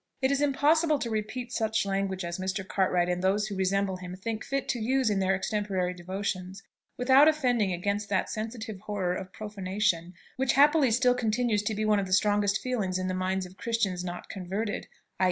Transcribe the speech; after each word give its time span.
It 0.19 0.31
is 0.31 0.41
impossible 0.41 0.97
to 0.97 1.11
repeat 1.11 1.51
such 1.53 1.85
language 1.85 2.25
as 2.25 2.39
Mr. 2.39 2.67
Cartwright 2.67 3.07
and 3.07 3.23
those 3.23 3.45
who 3.45 3.55
resemble 3.55 3.97
him 3.97 4.15
think 4.15 4.43
fit 4.43 4.67
to 4.69 4.79
use 4.79 5.11
in 5.11 5.19
their 5.19 5.35
extemporary 5.35 5.93
devotions, 5.93 6.63
without 6.97 7.27
offending 7.27 7.71
against 7.71 8.09
that 8.09 8.27
sensitive 8.27 8.79
horror 8.79 9.13
of 9.13 9.31
profanation 9.31 10.15
which 10.37 10.53
happily 10.53 10.89
still 10.89 11.13
continues 11.13 11.61
to 11.61 11.75
be 11.75 11.85
one 11.85 11.99
of 11.99 12.07
the 12.07 12.13
strongest 12.13 12.59
feelings 12.63 12.97
in 12.97 13.09
the 13.09 13.13
minds 13.13 13.45
of 13.45 13.57
Christians 13.57 14.03
not 14.03 14.27
converted 14.27 14.85
_i. 14.85 14.89